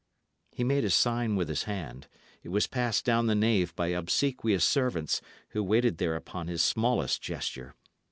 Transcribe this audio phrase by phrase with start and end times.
[0.51, 2.07] He made a sign with his hand;
[2.41, 7.21] it was passed down the nave by obsequious servants, who waited there upon his smallest
[7.21, 7.75] gesture.